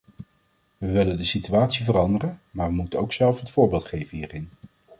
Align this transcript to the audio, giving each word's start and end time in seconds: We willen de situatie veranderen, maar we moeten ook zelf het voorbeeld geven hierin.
We 0.77 0.91
willen 0.91 1.17
de 1.17 1.25
situatie 1.25 1.85
veranderen, 1.85 2.41
maar 2.51 2.67
we 2.67 2.73
moeten 2.73 2.99
ook 2.99 3.13
zelf 3.13 3.39
het 3.39 3.49
voorbeeld 3.49 3.85
geven 3.85 4.17
hierin. 4.17 4.49